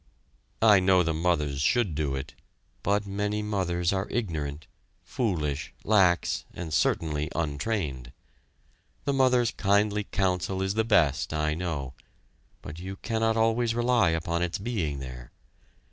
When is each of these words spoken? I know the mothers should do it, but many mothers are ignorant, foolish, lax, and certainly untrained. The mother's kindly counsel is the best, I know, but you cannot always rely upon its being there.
I 0.63 0.79
know 0.79 1.03
the 1.03 1.13
mothers 1.13 1.61
should 1.61 1.93
do 1.93 2.15
it, 2.15 2.33
but 2.81 3.05
many 3.05 3.43
mothers 3.43 3.93
are 3.93 4.07
ignorant, 4.09 4.65
foolish, 5.03 5.75
lax, 5.83 6.43
and 6.55 6.73
certainly 6.73 7.29
untrained. 7.35 8.11
The 9.05 9.13
mother's 9.13 9.51
kindly 9.51 10.05
counsel 10.05 10.59
is 10.63 10.73
the 10.73 10.83
best, 10.83 11.35
I 11.35 11.53
know, 11.53 11.93
but 12.63 12.79
you 12.79 12.95
cannot 12.95 13.37
always 13.37 13.75
rely 13.75 14.09
upon 14.09 14.41
its 14.41 14.57
being 14.57 14.97
there. 15.01 15.31